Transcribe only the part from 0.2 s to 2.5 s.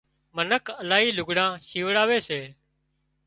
منک الاهي لگھڙان شيوڙاوي سي